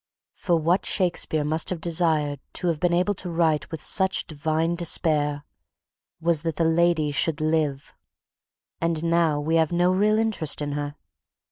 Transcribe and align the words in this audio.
For 0.33 0.55
what 0.55 0.83
Shakespeare 0.87 1.43
must 1.43 1.69
have 1.69 1.79
desired, 1.79 2.39
to 2.53 2.69
have 2.69 2.79
been 2.79 2.91
able 2.91 3.13
to 3.13 3.29
write 3.29 3.69
with 3.69 3.83
such 3.83 4.25
divine 4.25 4.73
despair, 4.73 5.43
was 6.19 6.41
that 6.41 6.55
the 6.55 6.63
lady 6.63 7.11
should 7.11 7.39
live... 7.39 7.93
and 8.81 9.03
now 9.03 9.39
we 9.39 9.57
have 9.57 9.71
no 9.71 9.91
real 9.93 10.17
interest 10.17 10.59
in 10.59 10.71
her.... 10.71 10.95